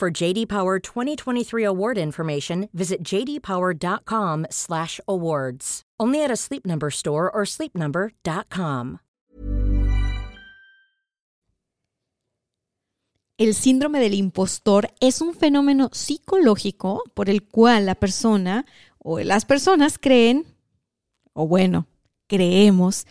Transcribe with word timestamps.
For 0.00 0.10
JD 0.10 0.48
Power 0.48 0.80
2023 0.80 1.62
award 1.62 1.98
information, 1.98 2.70
visit 2.72 3.04
jdpower.com/awards. 3.04 5.82
Only 6.00 6.24
at 6.24 6.30
a 6.30 6.36
Sleep 6.36 6.64
Number 6.64 6.90
store 6.90 7.30
or 7.30 7.44
sleepnumber.com. 7.44 9.00
El 13.36 13.54
síndrome 13.54 14.00
del 14.00 14.14
impostor 14.14 14.90
es 15.00 15.20
un 15.20 15.34
fenómeno 15.34 15.90
psicológico 15.92 17.02
por 17.12 17.28
el 17.28 17.46
cual 17.46 17.84
la 17.84 17.94
persona 17.94 18.64
o 18.98 19.20
las 19.20 19.44
personas 19.44 19.98
creen, 19.98 20.46
o 21.34 21.46
bueno, 21.46 21.86
creemos, 22.26 23.06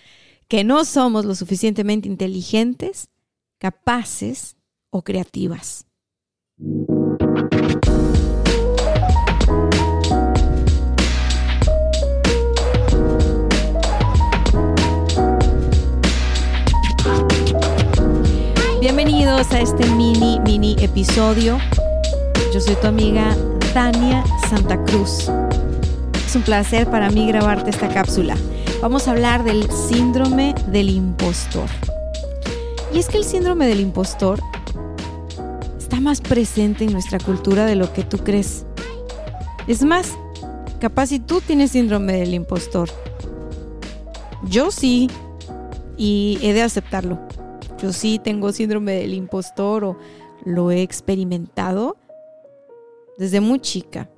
que 0.47 0.63
no 0.63 0.85
somos 0.85 1.25
lo 1.25 1.35
suficientemente 1.35 2.07
inteligentes, 2.07 3.09
capaces 3.59 4.57
o 4.89 5.03
creativas. 5.03 5.85
Bienvenidos 18.81 19.49
a 19.53 19.61
este 19.61 19.87
mini, 19.91 20.41
mini 20.41 20.75
episodio. 20.81 21.59
Yo 22.53 22.59
soy 22.59 22.75
tu 22.75 22.87
amiga 22.87 23.37
Tania 23.73 24.25
Santa 24.49 24.83
Cruz. 24.83 25.31
Es 26.25 26.35
un 26.35 26.41
placer 26.41 26.89
para 26.91 27.09
mí 27.09 27.25
grabarte 27.29 27.69
esta 27.69 27.87
cápsula. 27.87 28.35
Vamos 28.81 29.07
a 29.07 29.11
hablar 29.11 29.45
del 29.45 29.71
síndrome 29.71 30.53
del 30.67 30.89
impostor. 30.89 31.69
Y 32.93 32.99
es 32.99 33.07
que 33.07 33.15
el 33.15 33.23
síndrome 33.23 33.65
del 33.65 33.79
impostor 33.79 34.41
más 36.09 36.21
presente 36.21 36.85
en 36.85 36.91
nuestra 36.91 37.19
cultura 37.19 37.67
de 37.67 37.75
lo 37.75 37.93
que 37.93 38.01
tú 38.01 38.17
crees. 38.17 38.65
Es 39.67 39.83
más, 39.83 40.17
capaz 40.79 41.05
si 41.05 41.19
tú 41.19 41.39
tienes 41.39 41.69
síndrome 41.69 42.13
del 42.13 42.33
impostor. 42.33 42.89
Yo 44.43 44.71
sí, 44.71 45.07
y 45.97 46.39
he 46.41 46.51
de 46.53 46.63
aceptarlo. 46.63 47.19
Yo 47.77 47.93
sí 47.93 48.17
tengo 48.17 48.51
síndrome 48.51 48.93
del 48.93 49.13
impostor 49.13 49.83
o 49.83 49.97
lo 50.45 50.71
he 50.71 50.81
experimentado 50.81 51.95
desde 53.19 53.39
muy 53.39 53.59
chica. 53.59 54.09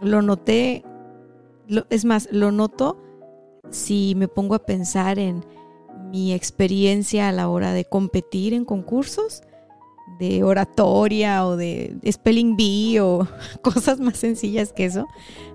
Lo 0.00 0.22
noté, 0.22 0.84
es 1.90 2.04
más, 2.04 2.28
lo 2.30 2.52
noto 2.52 3.02
si 3.70 4.14
me 4.14 4.28
pongo 4.28 4.54
a 4.54 4.64
pensar 4.64 5.18
en 5.18 5.44
mi 6.12 6.32
experiencia 6.32 7.28
a 7.28 7.32
la 7.32 7.48
hora 7.48 7.72
de 7.72 7.86
competir 7.86 8.54
en 8.54 8.64
concursos 8.64 9.42
de 10.18 10.44
oratoria 10.44 11.46
o 11.46 11.56
de 11.56 11.96
spelling 12.10 12.56
bee 12.56 13.00
o 13.00 13.26
cosas 13.62 14.00
más 14.00 14.18
sencillas 14.18 14.72
que 14.72 14.86
eso. 14.86 15.06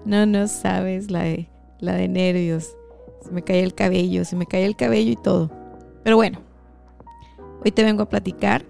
No, 0.06 0.26
no 0.26 0.48
sabes 0.48 1.12
la 1.12 1.24
de, 1.24 1.50
la 1.80 1.94
de 1.94 2.08
nervios. 2.08 2.76
Se 3.24 3.32
me 3.32 3.44
cae 3.44 3.64
el 3.64 3.74
cabello, 3.74 4.26
se 4.26 4.36
me 4.36 4.46
cae 4.46 4.66
el 4.66 4.76
cabello 4.76 5.12
y 5.12 5.16
todo. 5.18 5.52
Pero 6.04 6.16
bueno, 6.16 6.40
Hoy 7.64 7.72
te 7.72 7.84
vengo 7.84 8.04
a 8.04 8.10
platicar 8.10 8.66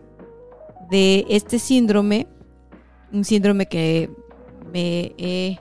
de 0.90 1.26
este 1.30 1.60
síndrome, 1.60 2.28
un 3.14 3.24
síndrome 3.24 3.68
que 3.68 4.10
me, 4.74 5.60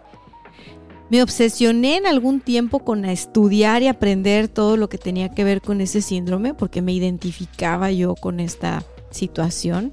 me 1.10 1.22
obsesioné 1.22 1.98
en 1.98 2.06
algún 2.06 2.41
tiempo 2.41 2.78
con 2.78 3.04
estudiar 3.04 3.82
y 3.82 3.88
aprender 3.88 4.48
todo 4.48 4.78
lo 4.78 4.88
que 4.88 4.97
tenía 4.97 5.28
que 5.28 5.44
ver 5.44 5.60
con 5.60 5.82
ese 5.82 6.00
síndrome, 6.00 6.54
porque 6.54 6.81
me 6.81 6.93
identificaba 6.93 7.91
yo 7.91 8.14
con 8.14 8.41
esta 8.41 8.82
situación. 9.10 9.93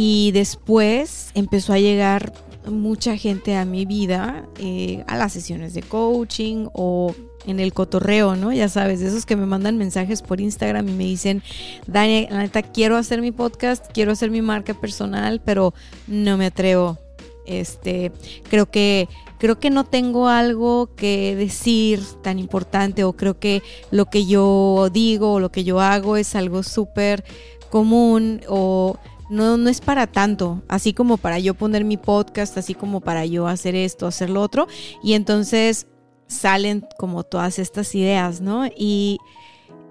Y 0.00 0.30
después 0.30 1.32
empezó 1.34 1.72
a 1.72 1.80
llegar 1.80 2.32
mucha 2.70 3.16
gente 3.16 3.56
a 3.56 3.64
mi 3.64 3.84
vida, 3.84 4.48
eh, 4.60 5.02
a 5.08 5.16
las 5.16 5.32
sesiones 5.32 5.74
de 5.74 5.82
coaching 5.82 6.68
o 6.72 7.12
en 7.46 7.58
el 7.58 7.72
cotorreo, 7.72 8.36
¿no? 8.36 8.52
Ya 8.52 8.68
sabes, 8.68 9.00
esos 9.00 9.26
que 9.26 9.34
me 9.34 9.44
mandan 9.44 9.76
mensajes 9.76 10.22
por 10.22 10.40
Instagram 10.40 10.88
y 10.88 10.92
me 10.92 11.02
dicen, 11.02 11.42
Dani, 11.88 12.28
la 12.30 12.38
neta, 12.38 12.62
quiero 12.62 12.96
hacer 12.96 13.20
mi 13.20 13.32
podcast, 13.32 13.86
quiero 13.92 14.12
hacer 14.12 14.30
mi 14.30 14.40
marca 14.40 14.72
personal, 14.72 15.42
pero 15.44 15.74
no 16.06 16.36
me 16.36 16.46
atrevo. 16.46 16.96
Este, 17.44 18.12
creo 18.48 18.70
que 18.70 19.08
creo 19.40 19.58
que 19.58 19.70
no 19.70 19.84
tengo 19.84 20.28
algo 20.28 20.94
que 20.94 21.34
decir 21.34 22.00
tan 22.22 22.38
importante 22.38 23.02
o 23.02 23.14
creo 23.14 23.40
que 23.40 23.64
lo 23.90 24.06
que 24.06 24.26
yo 24.26 24.90
digo 24.92 25.32
o 25.32 25.40
lo 25.40 25.50
que 25.50 25.64
yo 25.64 25.80
hago 25.80 26.16
es 26.16 26.36
algo 26.36 26.62
súper 26.62 27.24
común 27.68 28.42
o 28.48 28.96
no, 29.30 29.56
no 29.56 29.68
es 29.68 29.80
para 29.80 30.06
tanto, 30.06 30.62
así 30.68 30.92
como 30.92 31.18
para 31.18 31.38
yo 31.38 31.54
poner 31.54 31.84
mi 31.84 31.96
podcast, 31.96 32.56
así 32.56 32.74
como 32.74 33.00
para 33.00 33.26
yo 33.26 33.46
hacer 33.46 33.74
esto, 33.74 34.06
hacer 34.06 34.30
lo 34.30 34.40
otro. 34.40 34.66
Y 35.02 35.14
entonces 35.14 35.86
salen 36.26 36.86
como 36.98 37.24
todas 37.24 37.58
estas 37.58 37.94
ideas, 37.94 38.40
¿no? 38.40 38.66
Y, 38.66 39.18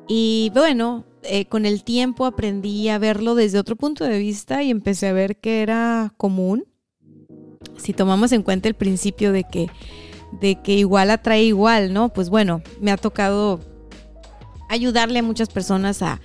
y 0.07 0.51
bueno, 0.53 1.05
eh, 1.23 1.45
con 1.45 1.65
el 1.65 1.83
tiempo 1.83 2.25
aprendí 2.25 2.89
a 2.89 2.97
verlo 2.97 3.35
desde 3.35 3.59
otro 3.59 3.75
punto 3.75 4.05
de 4.05 4.17
vista 4.17 4.63
y 4.63 4.71
empecé 4.71 5.07
a 5.07 5.13
ver 5.13 5.37
que 5.37 5.61
era 5.61 6.13
común. 6.17 6.65
Si 7.77 7.93
tomamos 7.93 8.31
en 8.31 8.43
cuenta 8.43 8.67
el 8.67 8.75
principio 8.75 9.31
de 9.31 9.43
que, 9.43 9.67
de 10.39 10.61
que 10.61 10.73
igual 10.73 11.11
atrae 11.11 11.43
igual, 11.43 11.93
¿no? 11.93 12.09
Pues 12.09 12.29
bueno, 12.29 12.61
me 12.81 12.91
ha 12.91 12.97
tocado 12.97 13.59
ayudarle 14.69 15.19
a 15.19 15.23
muchas 15.23 15.49
personas 15.49 16.01
a, 16.01 16.19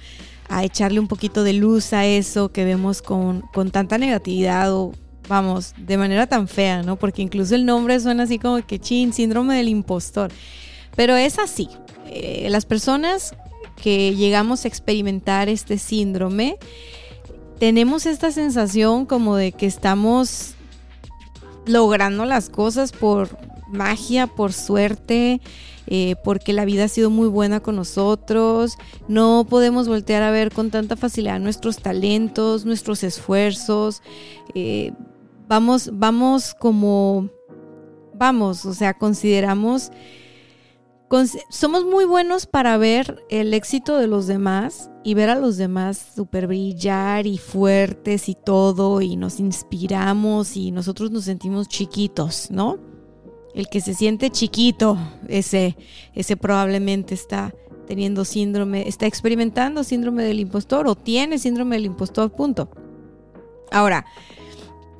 a 0.52 0.64
echarle 0.64 1.00
un 1.00 1.08
poquito 1.08 1.44
de 1.44 1.54
luz 1.54 1.94
a 1.94 2.04
eso 2.04 2.52
que 2.52 2.66
vemos 2.66 3.00
con, 3.00 3.40
con 3.54 3.70
tanta 3.70 3.96
negatividad 3.96 4.72
o 4.74 4.92
vamos, 5.26 5.74
de 5.78 5.96
manera 5.96 6.26
tan 6.26 6.46
fea, 6.46 6.82
¿no? 6.82 6.96
Porque 6.96 7.22
incluso 7.22 7.54
el 7.54 7.64
nombre 7.64 7.98
suena 8.00 8.24
así 8.24 8.38
como 8.38 8.64
que 8.66 8.78
chin, 8.78 9.14
síndrome 9.14 9.56
del 9.56 9.68
impostor. 9.68 10.30
Pero 10.94 11.16
es 11.16 11.38
así. 11.38 11.70
Eh, 12.06 12.48
las 12.50 12.66
personas 12.66 13.34
que 13.82 14.14
llegamos 14.14 14.66
a 14.66 14.68
experimentar 14.68 15.48
este 15.48 15.78
síndrome, 15.78 16.58
tenemos 17.58 18.04
esta 18.04 18.30
sensación 18.30 19.06
como 19.06 19.36
de 19.36 19.52
que 19.52 19.64
estamos 19.64 20.54
logrando 21.64 22.26
las 22.26 22.50
cosas 22.50 22.92
por 22.92 23.38
magia, 23.68 24.26
por 24.26 24.52
suerte, 24.52 25.40
eh, 25.86 26.16
porque 26.22 26.52
la 26.52 26.64
vida 26.64 26.84
ha 26.84 26.88
sido 26.88 27.10
muy 27.10 27.28
buena 27.28 27.60
con 27.60 27.76
nosotros, 27.76 28.76
no 29.08 29.46
podemos 29.48 29.88
voltear 29.88 30.22
a 30.22 30.30
ver 30.30 30.52
con 30.52 30.70
tanta 30.70 30.96
facilidad 30.96 31.40
nuestros 31.40 31.78
talentos, 31.78 32.64
nuestros 32.64 33.02
esfuerzos, 33.02 34.02
eh, 34.54 34.92
vamos, 35.48 35.90
vamos 35.92 36.54
como, 36.54 37.28
vamos, 38.14 38.64
o 38.64 38.74
sea, 38.74 38.94
consideramos, 38.94 39.90
somos 41.50 41.84
muy 41.84 42.06
buenos 42.06 42.46
para 42.46 42.78
ver 42.78 43.22
el 43.28 43.52
éxito 43.52 43.98
de 43.98 44.06
los 44.06 44.26
demás 44.26 44.90
y 45.04 45.12
ver 45.12 45.28
a 45.28 45.34
los 45.34 45.58
demás 45.58 46.12
super 46.14 46.46
brillar 46.46 47.26
y 47.26 47.36
fuertes 47.36 48.28
y 48.30 48.34
todo 48.34 49.02
y 49.02 49.16
nos 49.16 49.38
inspiramos 49.38 50.56
y 50.56 50.70
nosotros 50.70 51.10
nos 51.10 51.24
sentimos 51.24 51.68
chiquitos, 51.68 52.50
¿no? 52.50 52.91
El 53.54 53.68
que 53.68 53.80
se 53.80 53.94
siente 53.94 54.30
chiquito, 54.30 54.98
ese, 55.28 55.76
ese 56.14 56.36
probablemente 56.36 57.14
está 57.14 57.54
teniendo 57.86 58.24
síndrome, 58.24 58.88
está 58.88 59.06
experimentando 59.06 59.84
síndrome 59.84 60.24
del 60.24 60.40
impostor 60.40 60.86
o 60.86 60.94
tiene 60.94 61.38
síndrome 61.38 61.76
del 61.76 61.86
impostor, 61.86 62.30
punto. 62.32 62.70
Ahora, 63.70 64.06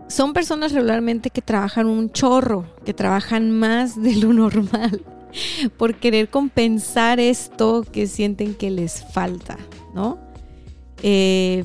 son 0.09 0.35
personas 0.35 0.73
regularmente 0.73 1.31
que 1.31 1.41
trabajan 1.41 1.87
un 1.87 2.11
chorro, 2.11 2.67
que 2.85 2.93
trabajan 2.93 3.51
más 3.51 4.01
de 4.01 4.17
lo 4.17 4.33
normal 4.33 5.03
por 5.79 5.95
querer 5.95 6.29
compensar 6.29 7.19
esto 7.21 7.85
que 7.91 8.07
sienten 8.07 8.55
que 8.55 8.71
les 8.71 9.05
falta, 9.13 9.57
¿no? 9.95 10.19
Eh, 11.03 11.65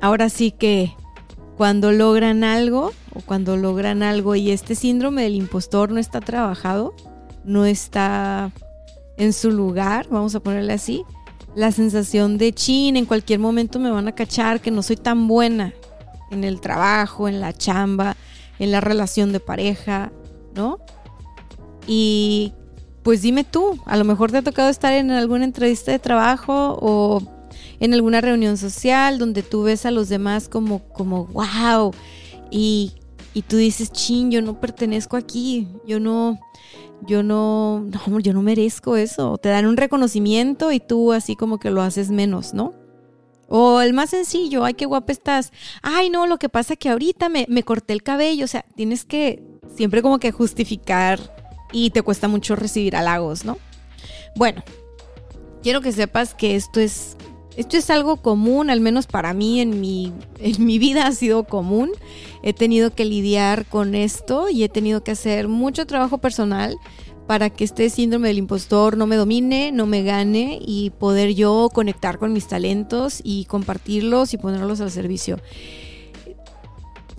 ahora 0.00 0.28
sí 0.30 0.50
que 0.52 0.94
cuando 1.56 1.92
logran 1.92 2.44
algo 2.44 2.92
o 3.14 3.20
cuando 3.20 3.56
logran 3.56 4.02
algo 4.02 4.34
y 4.34 4.50
este 4.50 4.74
síndrome 4.74 5.22
del 5.22 5.34
impostor 5.34 5.90
no 5.90 5.98
está 5.98 6.20
trabajado, 6.20 6.94
no 7.44 7.64
está 7.64 8.52
en 9.16 9.32
su 9.32 9.50
lugar, 9.50 10.06
vamos 10.10 10.34
a 10.34 10.40
ponerle 10.40 10.74
así, 10.74 11.04
la 11.54 11.72
sensación 11.72 12.36
de 12.36 12.52
chin, 12.52 12.96
en 12.96 13.06
cualquier 13.06 13.38
momento 13.38 13.78
me 13.78 13.90
van 13.90 14.08
a 14.08 14.14
cachar 14.14 14.60
que 14.60 14.70
no 14.70 14.82
soy 14.82 14.96
tan 14.96 15.26
buena, 15.26 15.72
en 16.30 16.44
el 16.44 16.60
trabajo, 16.60 17.28
en 17.28 17.40
la 17.40 17.52
chamba, 17.52 18.16
en 18.58 18.72
la 18.72 18.80
relación 18.80 19.32
de 19.32 19.40
pareja, 19.40 20.12
¿no? 20.54 20.78
Y 21.86 22.52
pues 23.02 23.22
dime 23.22 23.44
tú, 23.44 23.78
a 23.86 23.96
lo 23.96 24.04
mejor 24.04 24.32
te 24.32 24.38
ha 24.38 24.42
tocado 24.42 24.68
estar 24.68 24.92
en 24.92 25.10
alguna 25.10 25.44
entrevista 25.44 25.92
de 25.92 25.98
trabajo 25.98 26.76
o 26.80 27.22
en 27.80 27.94
alguna 27.94 28.20
reunión 28.20 28.56
social 28.56 29.18
donde 29.18 29.42
tú 29.42 29.64
ves 29.64 29.86
a 29.86 29.90
los 29.90 30.08
demás 30.08 30.48
como, 30.48 30.88
como, 30.88 31.26
wow, 31.26 31.92
y, 32.50 32.92
y 33.34 33.42
tú 33.42 33.56
dices, 33.56 33.92
chin, 33.92 34.30
yo 34.30 34.42
no 34.42 34.60
pertenezco 34.60 35.16
aquí, 35.16 35.68
yo 35.86 36.00
no, 36.00 36.38
yo 37.02 37.22
no, 37.22 37.80
no, 37.80 38.20
yo 38.20 38.32
no 38.32 38.42
merezco 38.42 38.96
eso. 38.96 39.38
Te 39.38 39.48
dan 39.48 39.66
un 39.66 39.76
reconocimiento 39.76 40.72
y 40.72 40.80
tú 40.80 41.12
así 41.12 41.36
como 41.36 41.58
que 41.58 41.70
lo 41.70 41.82
haces 41.82 42.10
menos, 42.10 42.54
¿no? 42.54 42.72
O 43.48 43.80
el 43.80 43.92
más 43.92 44.10
sencillo, 44.10 44.64
ay, 44.64 44.74
qué 44.74 44.86
guapa 44.86 45.12
estás. 45.12 45.52
Ay, 45.82 46.10
no, 46.10 46.26
lo 46.26 46.38
que 46.38 46.48
pasa 46.48 46.72
es 46.72 46.78
que 46.78 46.88
ahorita 46.88 47.28
me, 47.28 47.46
me 47.48 47.62
corté 47.62 47.92
el 47.92 48.02
cabello. 48.02 48.44
O 48.44 48.48
sea, 48.48 48.64
tienes 48.74 49.04
que 49.04 49.42
siempre 49.74 50.02
como 50.02 50.18
que 50.18 50.32
justificar 50.32 51.20
y 51.72 51.90
te 51.90 52.02
cuesta 52.02 52.26
mucho 52.28 52.56
recibir 52.56 52.96
halagos, 52.96 53.44
¿no? 53.44 53.58
Bueno, 54.34 54.62
quiero 55.62 55.80
que 55.80 55.92
sepas 55.92 56.34
que 56.34 56.56
esto 56.56 56.80
es, 56.80 57.15
esto 57.56 57.76
es 57.76 57.88
algo 57.90 58.16
común, 58.16 58.70
al 58.70 58.80
menos 58.80 59.06
para 59.06 59.32
mí 59.32 59.60
en 59.60 59.80
mi, 59.80 60.12
en 60.38 60.64
mi 60.64 60.78
vida 60.78 61.06
ha 61.06 61.12
sido 61.12 61.44
común. 61.44 61.90
He 62.42 62.52
tenido 62.52 62.94
que 62.94 63.04
lidiar 63.04 63.66
con 63.66 63.94
esto 63.94 64.48
y 64.50 64.62
he 64.62 64.68
tenido 64.68 65.02
que 65.02 65.12
hacer 65.12 65.48
mucho 65.48 65.86
trabajo 65.86 66.18
personal 66.18 66.76
para 67.26 67.50
que 67.50 67.64
este 67.64 67.90
síndrome 67.90 68.28
del 68.28 68.38
impostor 68.38 68.96
no 68.96 69.06
me 69.06 69.16
domine, 69.16 69.72
no 69.72 69.86
me 69.86 70.02
gane 70.02 70.60
y 70.64 70.90
poder 70.90 71.34
yo 71.34 71.70
conectar 71.72 72.18
con 72.18 72.32
mis 72.32 72.46
talentos 72.46 73.20
y 73.24 73.46
compartirlos 73.46 74.32
y 74.32 74.38
ponerlos 74.38 74.80
al 74.80 74.90
servicio. 74.90 75.38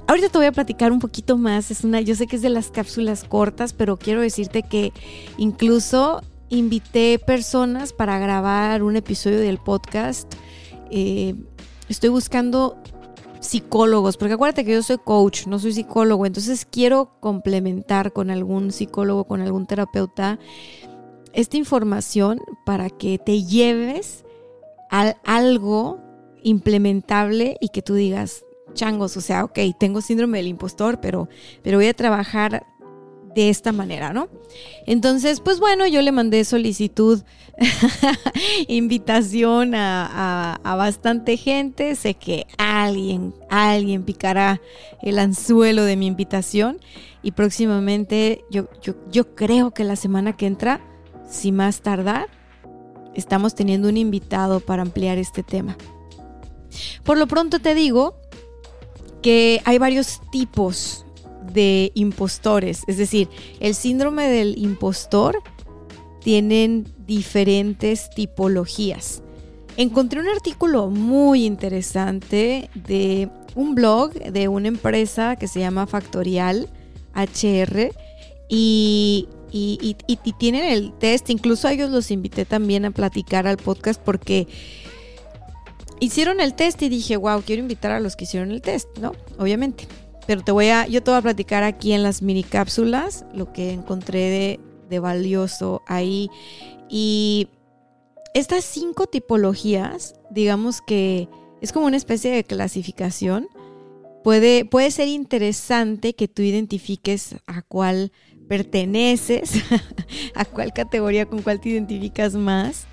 Ahorita 0.07 0.29
te 0.29 0.37
voy 0.37 0.47
a 0.47 0.53
platicar 0.53 0.93
un 0.93 0.99
poquito 0.99 1.37
más. 1.37 1.69
Es 1.69 1.83
una, 1.83 1.99
yo 1.99 2.15
sé 2.15 2.27
que 2.27 2.37
es 2.37 2.41
de 2.41 2.49
las 2.49 2.71
cápsulas 2.71 3.25
cortas, 3.25 3.73
pero 3.73 3.97
quiero 3.97 4.21
decirte 4.21 4.63
que 4.63 4.93
incluso 5.37 6.21
invité 6.49 7.19
personas 7.19 7.93
para 7.93 8.19
grabar 8.19 8.83
un 8.83 8.95
episodio 8.95 9.39
del 9.39 9.57
podcast. 9.57 10.33
Eh, 10.91 11.35
estoy 11.89 12.09
buscando 12.09 12.77
psicólogos, 13.39 14.17
porque 14.17 14.33
acuérdate 14.33 14.65
que 14.65 14.73
yo 14.73 14.83
soy 14.83 14.97
coach, 14.97 15.47
no 15.47 15.59
soy 15.59 15.73
psicólogo, 15.73 16.25
entonces 16.25 16.65
quiero 16.65 17.11
complementar 17.19 18.11
con 18.13 18.29
algún 18.29 18.71
psicólogo, 18.71 19.25
con 19.25 19.41
algún 19.41 19.67
terapeuta, 19.67 20.39
esta 21.33 21.57
información 21.57 22.41
para 22.65 22.89
que 22.89 23.19
te 23.19 23.43
lleves 23.43 24.25
a 24.89 25.15
algo 25.23 25.99
implementable 26.41 27.57
y 27.61 27.69
que 27.69 27.81
tú 27.81 27.93
digas, 27.93 28.43
changos, 28.73 29.17
o 29.17 29.21
sea, 29.21 29.43
ok, 29.43 29.59
tengo 29.79 30.01
síndrome 30.01 30.39
del 30.39 30.47
impostor, 30.47 30.99
pero, 30.99 31.29
pero 31.61 31.77
voy 31.77 31.87
a 31.87 31.93
trabajar 31.93 32.65
de 33.37 33.49
esta 33.49 33.71
manera, 33.71 34.13
¿no? 34.13 34.29
Entonces, 34.87 35.41
pues 35.41 35.59
bueno, 35.59 35.85
yo 35.85 36.01
le 36.01 36.11
mandé 36.11 36.43
solicitud, 36.43 37.21
invitación 38.67 39.75
a, 39.75 40.59
bastante 40.63 41.37
gente. 41.37 41.93
Sé 41.93 42.15
que 42.15 42.47
alguien, 42.57 43.35
alguien 43.51 44.01
picará 44.05 44.59
el 45.03 45.19
anzuelo 45.19 45.83
de 45.83 45.97
mi 45.97 46.07
invitación. 46.07 46.79
Y 47.21 47.33
próximamente, 47.33 48.43
yo, 48.49 48.69
yo, 49.11 49.35
creo 49.35 49.69
que 49.69 49.83
la 49.83 49.97
semana 49.97 50.35
que 50.35 50.47
entra, 50.47 50.81
si 51.29 51.51
más 51.51 51.81
tardar, 51.81 52.29
estamos 53.13 53.53
teniendo 53.53 53.87
un 53.87 53.97
invitado 53.97 54.61
para 54.61 54.81
ampliar 54.81 55.19
este 55.19 55.43
tema. 55.43 55.77
Por 57.03 57.19
lo 57.19 57.27
pronto 57.27 57.59
te 57.59 57.75
digo 57.75 58.19
que 59.21 59.61
hay 59.63 59.77
varios 59.77 60.21
tipos 60.31 61.05
de 61.53 61.91
impostores. 61.95 62.83
Es 62.87 62.97
decir, 62.97 63.29
el 63.59 63.75
síndrome 63.75 64.27
del 64.27 64.57
impostor 64.57 65.41
tienen 66.21 66.87
diferentes 67.05 68.09
tipologías. 68.09 69.21
Encontré 69.77 70.19
un 70.19 70.27
artículo 70.27 70.89
muy 70.89 71.45
interesante 71.45 72.69
de 72.73 73.29
un 73.55 73.75
blog 73.75 74.13
de 74.13 74.47
una 74.47 74.67
empresa 74.67 75.35
que 75.35 75.47
se 75.47 75.59
llama 75.59 75.87
Factorial 75.87 76.67
HR 77.15 77.91
y, 78.49 79.27
y, 79.51 79.95
tienen 80.37 80.65
el 80.65 80.93
test. 80.93 81.29
Incluso 81.29 81.67
a 81.67 81.73
ellos 81.73 81.89
los 81.89 82.11
invité 82.11 82.45
también 82.45 82.85
a 82.85 82.91
platicar 82.91 83.47
al 83.47 83.57
podcast 83.57 84.01
porque 84.01 84.47
hicieron 85.99 86.39
el 86.39 86.53
test 86.53 86.81
y 86.81 86.89
dije, 86.89 87.17
wow, 87.17 87.41
quiero 87.41 87.61
invitar 87.61 87.91
a 87.91 87.99
los 87.99 88.15
que 88.15 88.25
hicieron 88.25 88.51
el 88.51 88.61
test, 88.61 88.89
¿no? 88.99 89.13
Obviamente. 89.37 89.87
Pero 90.27 90.43
te 90.43 90.51
voy 90.51 90.67
a, 90.67 90.85
yo 90.87 91.01
te 91.01 91.09
voy 91.09 91.17
a 91.17 91.21
platicar 91.21 91.63
aquí 91.63 91.93
en 91.93 92.03
las 92.03 92.21
mini 92.21 92.43
cápsulas 92.43 93.25
lo 93.33 93.53
que 93.53 93.71
encontré 93.71 94.59
de, 94.89 94.99
valioso 94.99 95.81
ahí. 95.87 96.29
Y 96.89 97.47
estas 98.33 98.65
cinco 98.65 99.07
tipologías, 99.07 100.15
digamos 100.29 100.81
que 100.81 101.29
es 101.61 101.71
como 101.71 101.87
una 101.87 101.97
especie 101.97 102.29
de 102.29 102.43
clasificación. 102.43 103.47
Puede, 104.23 104.65
puede 104.65 104.91
ser 104.91 105.07
interesante 105.07 106.13
que 106.13 106.27
tú 106.27 106.41
identifiques 106.41 107.37
a 107.47 107.61
cuál 107.61 108.11
perteneces, 108.49 109.51
a 110.35 110.43
cuál 110.43 110.73
categoría 110.73 111.25
con 111.25 111.41
cuál 111.41 111.61
te 111.61 111.69
identificas 111.69 112.33
más, 112.33 112.85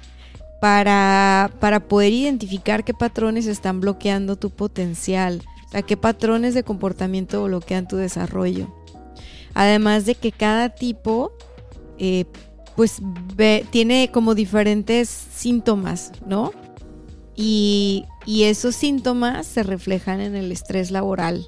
para, 0.60 1.50
para 1.58 1.88
poder 1.88 2.12
identificar 2.12 2.84
qué 2.84 2.94
patrones 2.94 3.46
están 3.46 3.80
bloqueando 3.80 4.36
tu 4.36 4.50
potencial 4.50 5.42
a 5.74 5.82
qué 5.82 5.96
patrones 5.96 6.54
de 6.54 6.62
comportamiento 6.62 7.44
bloquean 7.44 7.88
tu 7.88 7.96
desarrollo. 7.96 8.74
Además 9.54 10.06
de 10.06 10.14
que 10.14 10.32
cada 10.32 10.70
tipo 10.70 11.32
eh, 11.98 12.24
pues 12.76 13.00
tiene 13.70 14.10
como 14.12 14.34
diferentes 14.34 15.08
síntomas, 15.08 16.12
¿no? 16.26 16.52
Y, 17.36 18.04
y 18.26 18.44
esos 18.44 18.74
síntomas 18.74 19.46
se 19.46 19.62
reflejan 19.62 20.20
en 20.20 20.34
el 20.34 20.50
estrés 20.50 20.90
laboral 20.90 21.46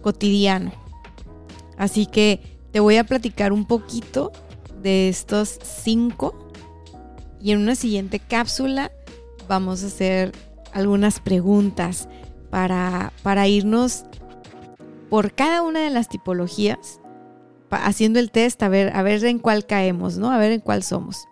cotidiano. 0.00 0.72
Así 1.76 2.06
que 2.06 2.40
te 2.70 2.80
voy 2.80 2.96
a 2.96 3.04
platicar 3.04 3.52
un 3.52 3.66
poquito 3.66 4.32
de 4.82 5.08
estos 5.08 5.58
cinco 5.62 6.50
y 7.40 7.52
en 7.52 7.58
una 7.58 7.74
siguiente 7.74 8.18
cápsula 8.18 8.92
vamos 9.48 9.82
a 9.82 9.86
hacer 9.86 10.32
algunas 10.72 11.20
preguntas 11.20 12.08
para, 12.52 13.14
para 13.22 13.48
irnos 13.48 14.04
por 15.08 15.32
cada 15.32 15.62
una 15.62 15.80
de 15.80 15.88
las 15.88 16.10
tipologías, 16.10 17.00
haciendo 17.70 18.18
el 18.20 18.30
test 18.30 18.62
a 18.62 18.68
ver, 18.68 18.94
a 18.94 19.02
ver 19.02 19.24
en 19.24 19.38
cuál 19.38 19.64
caemos, 19.64 20.18
¿no? 20.18 20.30
A 20.30 20.36
ver 20.36 20.52
en 20.52 20.60
cuál 20.60 20.82
somos. 20.82 21.26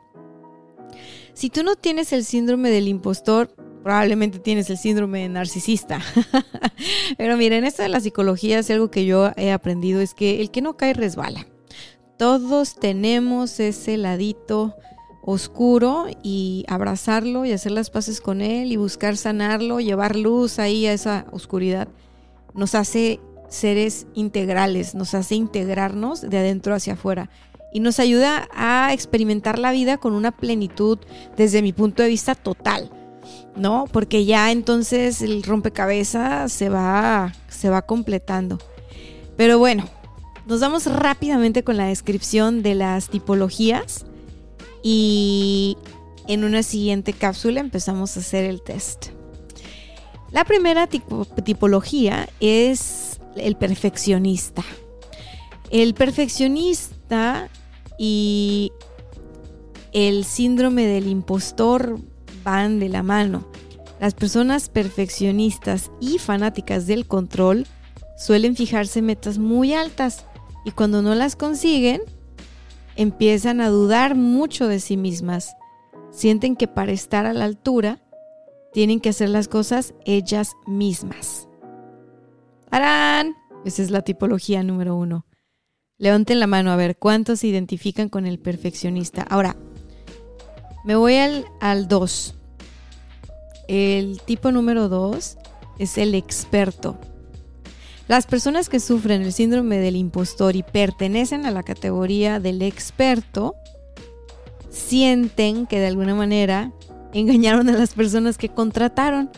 Si 1.34 1.50
tú 1.50 1.62
no 1.62 1.76
tienes 1.76 2.14
el 2.14 2.24
síndrome 2.24 2.70
del 2.70 2.88
impostor, 2.88 3.54
probablemente 3.82 4.38
tienes 4.38 4.70
el 4.70 4.78
síndrome 4.78 5.20
de 5.20 5.28
narcisista. 5.28 6.00
Pero 7.18 7.36
miren, 7.36 7.58
en 7.58 7.64
esto 7.66 7.82
de 7.82 7.90
la 7.90 8.00
psicología 8.00 8.58
es 8.58 8.70
algo 8.70 8.90
que 8.90 9.04
yo 9.04 9.32
he 9.36 9.52
aprendido, 9.52 10.00
es 10.00 10.14
que 10.14 10.40
el 10.40 10.50
que 10.50 10.62
no 10.62 10.78
cae 10.78 10.94
resbala. 10.94 11.46
Todos 12.16 12.76
tenemos 12.76 13.60
ese 13.60 13.98
ladito 13.98 14.74
oscuro 15.30 16.06
y 16.22 16.64
abrazarlo 16.68 17.44
y 17.44 17.52
hacer 17.52 17.72
las 17.72 17.90
paces 17.90 18.20
con 18.20 18.40
él 18.40 18.72
y 18.72 18.76
buscar 18.76 19.16
sanarlo, 19.16 19.80
llevar 19.80 20.16
luz 20.16 20.58
ahí 20.58 20.86
a 20.86 20.92
esa 20.92 21.26
oscuridad, 21.32 21.88
nos 22.54 22.74
hace 22.74 23.20
seres 23.48 24.06
integrales, 24.14 24.94
nos 24.94 25.14
hace 25.14 25.34
integrarnos 25.34 26.22
de 26.22 26.38
adentro 26.38 26.74
hacia 26.74 26.94
afuera 26.94 27.30
y 27.72 27.80
nos 27.80 28.00
ayuda 28.00 28.48
a 28.54 28.92
experimentar 28.92 29.58
la 29.58 29.72
vida 29.72 29.98
con 29.98 30.14
una 30.14 30.32
plenitud 30.32 30.98
desde 31.36 31.62
mi 31.62 31.72
punto 31.72 32.02
de 32.02 32.08
vista 32.08 32.34
total, 32.34 32.90
¿no? 33.56 33.86
Porque 33.92 34.24
ya 34.24 34.50
entonces 34.50 35.22
el 35.22 35.42
rompecabezas 35.42 36.52
se 36.52 36.68
va, 36.68 37.32
se 37.48 37.70
va 37.70 37.82
completando. 37.82 38.58
Pero 39.36 39.58
bueno, 39.58 39.88
nos 40.46 40.60
vamos 40.60 40.86
rápidamente 40.86 41.62
con 41.62 41.76
la 41.76 41.86
descripción 41.86 42.62
de 42.62 42.74
las 42.74 43.08
tipologías 43.08 44.04
y 44.82 45.76
en 46.26 46.44
una 46.44 46.62
siguiente 46.62 47.12
cápsula 47.12 47.60
empezamos 47.60 48.16
a 48.16 48.20
hacer 48.20 48.44
el 48.44 48.62
test. 48.62 49.08
La 50.30 50.44
primera 50.44 50.86
tipología 50.86 52.28
es 52.38 53.20
el 53.36 53.56
perfeccionista. 53.56 54.62
El 55.70 55.94
perfeccionista 55.94 57.48
y 57.98 58.72
el 59.92 60.24
síndrome 60.24 60.86
del 60.86 61.08
impostor 61.08 61.98
van 62.44 62.78
de 62.78 62.88
la 62.88 63.02
mano. 63.02 63.46
Las 64.00 64.14
personas 64.14 64.68
perfeccionistas 64.68 65.90
y 66.00 66.18
fanáticas 66.18 66.86
del 66.86 67.06
control 67.06 67.66
suelen 68.16 68.56
fijarse 68.56 69.02
metas 69.02 69.38
muy 69.38 69.74
altas 69.74 70.24
y 70.64 70.70
cuando 70.70 71.02
no 71.02 71.14
las 71.14 71.36
consiguen, 71.36 72.02
empiezan 72.96 73.60
a 73.60 73.68
dudar 73.68 74.14
mucho 74.14 74.68
de 74.68 74.80
sí 74.80 74.96
mismas. 74.96 75.54
Sienten 76.10 76.56
que 76.56 76.68
para 76.68 76.92
estar 76.92 77.26
a 77.26 77.32
la 77.32 77.44
altura 77.44 78.02
tienen 78.72 79.00
que 79.00 79.08
hacer 79.10 79.28
las 79.28 79.48
cosas 79.48 79.94
ellas 80.04 80.52
mismas. 80.66 81.48
¡Arán! 82.70 83.34
Esa 83.64 83.82
es 83.82 83.90
la 83.90 84.02
tipología 84.02 84.62
número 84.62 84.96
uno. 84.96 85.26
Levanten 85.98 86.40
la 86.40 86.46
mano 86.46 86.70
a 86.70 86.76
ver 86.76 86.96
cuántos 86.96 87.40
se 87.40 87.48
identifican 87.48 88.08
con 88.08 88.26
el 88.26 88.38
perfeccionista. 88.38 89.22
Ahora, 89.22 89.56
me 90.84 90.94
voy 90.94 91.16
al 91.16 91.88
2. 91.88 92.34
El 93.68 94.20
tipo 94.22 94.50
número 94.50 94.88
2 94.88 95.36
es 95.78 95.98
el 95.98 96.14
experto. 96.14 96.98
Las 98.10 98.26
personas 98.26 98.68
que 98.68 98.80
sufren 98.80 99.22
el 99.22 99.32
síndrome 99.32 99.78
del 99.78 99.94
impostor 99.94 100.56
y 100.56 100.64
pertenecen 100.64 101.46
a 101.46 101.52
la 101.52 101.62
categoría 101.62 102.40
del 102.40 102.60
experto 102.60 103.54
sienten 104.68 105.64
que 105.64 105.78
de 105.78 105.86
alguna 105.86 106.16
manera 106.16 106.72
engañaron 107.14 107.68
a 107.68 107.72
las 107.72 107.94
personas 107.94 108.36
que 108.36 108.48
contrataron 108.48 109.30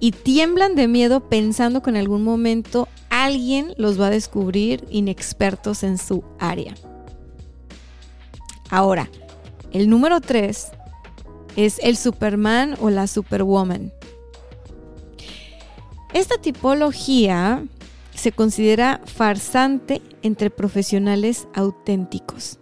y 0.00 0.10
tiemblan 0.10 0.74
de 0.74 0.88
miedo 0.88 1.28
pensando 1.28 1.82
que 1.82 1.90
en 1.90 1.96
algún 1.96 2.24
momento 2.24 2.88
alguien 3.10 3.74
los 3.76 4.00
va 4.00 4.08
a 4.08 4.10
descubrir 4.10 4.84
inexpertos 4.90 5.84
en 5.84 5.96
su 5.96 6.24
área. 6.40 6.74
Ahora, 8.70 9.08
el 9.70 9.88
número 9.88 10.20
3 10.20 10.66
es 11.54 11.78
el 11.80 11.96
Superman 11.96 12.74
o 12.80 12.90
la 12.90 13.06
Superwoman. 13.06 13.92
Esta 16.12 16.38
tipología 16.38 17.64
se 18.14 18.32
considera 18.32 19.00
farsante 19.04 20.02
entre 20.22 20.50
profesionales 20.50 21.48
auténticos. 21.54 22.58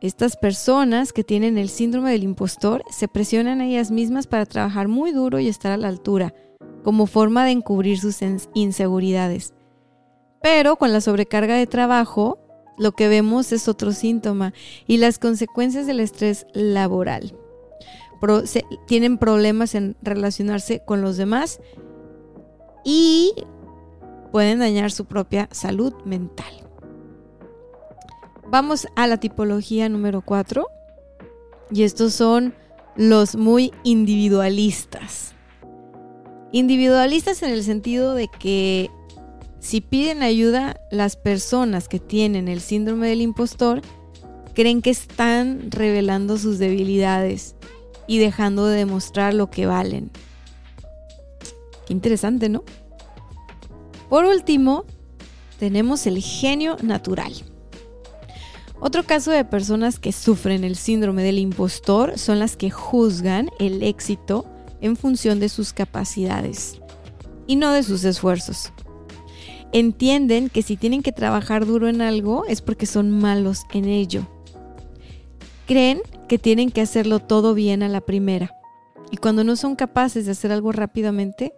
Estas 0.00 0.36
personas 0.36 1.12
que 1.12 1.24
tienen 1.24 1.58
el 1.58 1.68
síndrome 1.68 2.10
del 2.10 2.22
impostor 2.22 2.82
se 2.90 3.06
presionan 3.06 3.60
a 3.60 3.66
ellas 3.66 3.90
mismas 3.90 4.26
para 4.26 4.46
trabajar 4.46 4.88
muy 4.88 5.12
duro 5.12 5.38
y 5.38 5.48
estar 5.48 5.72
a 5.72 5.76
la 5.76 5.88
altura, 5.88 6.34
como 6.82 7.06
forma 7.06 7.44
de 7.44 7.50
encubrir 7.50 7.98
sus 7.98 8.18
inseguridades. 8.54 9.52
Pero 10.42 10.76
con 10.76 10.92
la 10.92 11.02
sobrecarga 11.02 11.54
de 11.54 11.66
trabajo, 11.66 12.38
lo 12.78 12.92
que 12.92 13.08
vemos 13.08 13.52
es 13.52 13.68
otro 13.68 13.92
síntoma 13.92 14.54
y 14.86 14.96
las 14.96 15.18
consecuencias 15.18 15.86
del 15.86 16.00
estrés 16.00 16.46
laboral. 16.54 17.34
tienen 18.86 19.18
problemas 19.18 19.74
en 19.74 19.96
relacionarse 20.02 20.82
con 20.86 21.02
los 21.02 21.18
demás 21.18 21.60
y 22.84 23.34
pueden 24.30 24.60
dañar 24.60 24.90
su 24.90 25.04
propia 25.04 25.48
salud 25.52 25.94
mental. 26.04 26.52
Vamos 28.48 28.88
a 28.96 29.06
la 29.06 29.18
tipología 29.18 29.88
número 29.88 30.22
4 30.22 30.66
y 31.72 31.84
estos 31.84 32.14
son 32.14 32.54
los 32.96 33.36
muy 33.36 33.72
individualistas. 33.84 35.34
Individualistas 36.52 37.42
en 37.42 37.50
el 37.50 37.62
sentido 37.62 38.14
de 38.14 38.28
que 38.28 38.90
si 39.60 39.80
piden 39.80 40.22
ayuda, 40.22 40.80
las 40.90 41.16
personas 41.16 41.86
que 41.86 42.00
tienen 42.00 42.48
el 42.48 42.60
síndrome 42.60 43.08
del 43.08 43.20
impostor 43.20 43.82
creen 44.54 44.82
que 44.82 44.90
están 44.90 45.70
revelando 45.70 46.38
sus 46.38 46.58
debilidades 46.58 47.54
y 48.06 48.18
dejando 48.18 48.66
de 48.66 48.78
demostrar 48.78 49.34
lo 49.34 49.50
que 49.50 49.66
valen. 49.66 50.10
Qué 51.86 51.92
interesante, 51.92 52.48
¿no? 52.48 52.64
Por 54.10 54.24
último, 54.24 54.86
tenemos 55.60 56.04
el 56.08 56.20
genio 56.20 56.76
natural. 56.82 57.32
Otro 58.80 59.04
caso 59.04 59.30
de 59.30 59.44
personas 59.44 60.00
que 60.00 60.10
sufren 60.10 60.64
el 60.64 60.74
síndrome 60.74 61.22
del 61.22 61.38
impostor 61.38 62.18
son 62.18 62.40
las 62.40 62.56
que 62.56 62.70
juzgan 62.70 63.50
el 63.60 63.84
éxito 63.84 64.46
en 64.80 64.96
función 64.96 65.38
de 65.38 65.48
sus 65.48 65.72
capacidades 65.72 66.80
y 67.46 67.54
no 67.54 67.72
de 67.72 67.84
sus 67.84 68.02
esfuerzos. 68.02 68.72
Entienden 69.72 70.48
que 70.48 70.62
si 70.62 70.76
tienen 70.76 71.02
que 71.02 71.12
trabajar 71.12 71.64
duro 71.64 71.86
en 71.86 72.02
algo 72.02 72.44
es 72.46 72.62
porque 72.62 72.86
son 72.86 73.12
malos 73.12 73.62
en 73.72 73.84
ello. 73.84 74.26
Creen 75.68 76.00
que 76.28 76.36
tienen 76.36 76.72
que 76.72 76.80
hacerlo 76.80 77.20
todo 77.20 77.54
bien 77.54 77.84
a 77.84 77.88
la 77.88 78.00
primera 78.00 78.56
y 79.12 79.18
cuando 79.18 79.44
no 79.44 79.54
son 79.54 79.76
capaces 79.76 80.26
de 80.26 80.32
hacer 80.32 80.50
algo 80.50 80.72
rápidamente, 80.72 81.52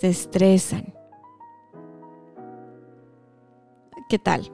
se 0.00 0.08
estresan 0.08 1.01
¿Qué 4.12 4.18
tal? 4.18 4.52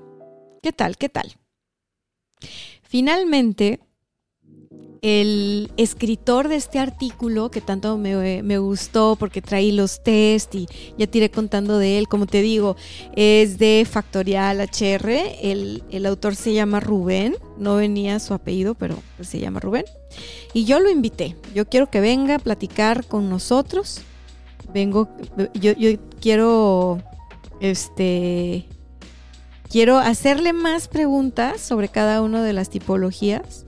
¿Qué 0.63 0.71
tal? 0.73 0.97
¿Qué 0.97 1.09
tal? 1.09 1.37
Finalmente, 2.85 3.81
el 5.03 5.73
escritor 5.77 6.47
de 6.47 6.55
este 6.55 6.79
artículo, 6.79 7.51
que 7.51 7.61
tanto 7.61 7.99
me, 7.99 8.59
gustó 8.61 9.17
porque 9.17 9.43
traí 9.43 9.73
los 9.73 10.01
test 10.05 10.55
y 10.55 10.69
ya 10.97 11.09
tiré 11.09 11.33
contando 11.33 11.77
de 11.77 11.99
él, 11.99 12.07
como 12.07 12.27
te 12.27 12.41
digo, 12.41 12.77
es 13.17 13.59
de 13.59 13.85
Factorial 13.85 14.61
HR. 14.61 15.11
El, 15.43 15.83
el 15.91 16.07
autor 16.07 16.37
se 16.37 16.55
llama 16.55 16.79
Rubén, 16.79 17.35
no 17.57 17.75
venía 17.75 18.21
su 18.21 18.35
apellido, 18.35 18.77
pero 18.77 19.03
se 19.23 19.41
llama 19.41 19.59
Rubén. 19.59 19.87
Y 20.55 20.67
yo 20.67 20.79
lo 20.79 20.89
invité. 20.89 21.35
Yo 21.53 21.69
quiero 21.69 21.91
que 21.91 22.01
venga 22.01 22.37
a 22.37 22.39
platicar 22.39 23.07
con 23.07 23.29
nosotros. 23.29 24.03
Vengo, 24.73 25.09
yo, 25.55 25.73
yo 25.73 25.99
quiero 26.21 27.03
este 27.61 28.69
Quiero 29.71 29.99
hacerle 29.99 30.55
más 30.55 30.89
preguntas 30.89 31.61
sobre 31.61 31.89
cada 31.89 32.23
una 32.23 32.43
de 32.43 32.55
las 32.55 32.71
tipologías. 32.71 33.67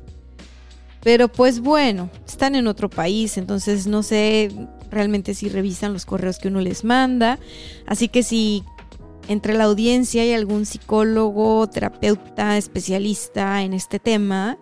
Pero 1.02 1.28
pues 1.28 1.61
bueno, 1.61 2.11
están 2.26 2.54
en 2.54 2.66
otro 2.66 2.88
país, 2.88 3.37
entonces 3.38 3.87
no 3.87 4.02
sé 4.02 4.50
realmente 4.90 5.35
si 5.35 5.49
revisan 5.49 5.92
los 5.92 6.07
correos 6.07 6.38
que 6.38 6.49
uno 6.49 6.61
les 6.61 6.85
manda. 6.85 7.38
Así 7.87 8.09
que 8.09 8.23
si 8.23 8.64
entre 9.28 9.54
la 9.54 9.64
audiencia 9.64 10.23
hay 10.23 10.33
algún 10.33 10.66
psicólogo, 10.66 11.69
terapeuta, 11.69 12.57
especialista 12.57 13.62
en 13.62 13.75
este 13.75 13.99
tema, 13.99 14.59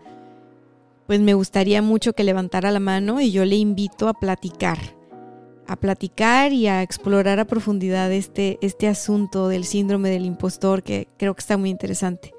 pues 1.06 1.20
me 1.20 1.34
gustaría 1.34 1.82
mucho 1.82 2.12
que 2.12 2.24
levantara 2.24 2.70
la 2.70 2.80
mano 2.80 3.20
y 3.20 3.30
yo 3.30 3.44
le 3.44 3.56
invito 3.56 4.08
a 4.08 4.14
platicar 4.14 4.97
a 5.68 5.76
platicar 5.76 6.52
y 6.52 6.66
a 6.66 6.82
explorar 6.82 7.38
a 7.38 7.44
profundidad 7.44 8.10
este, 8.10 8.58
este 8.62 8.88
asunto 8.88 9.48
del 9.48 9.64
síndrome 9.64 10.08
del 10.08 10.24
impostor 10.24 10.82
que 10.82 11.08
creo 11.18 11.34
que 11.34 11.40
está 11.40 11.58
muy 11.58 11.68
interesante. 11.68 12.32